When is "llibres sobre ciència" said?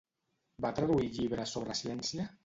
1.17-2.27